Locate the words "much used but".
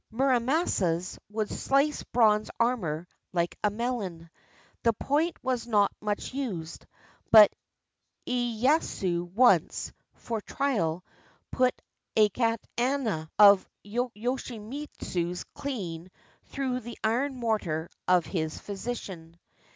6.01-7.53